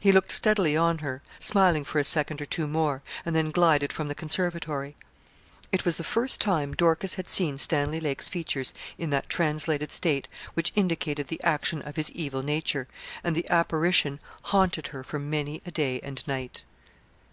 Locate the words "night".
16.26-16.64